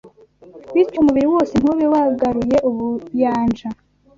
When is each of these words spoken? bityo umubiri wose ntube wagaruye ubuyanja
bityo 0.73 0.97
umubiri 1.03 1.27
wose 1.33 1.53
ntube 1.61 1.85
wagaruye 1.93 2.57
ubuyanja 2.69 3.67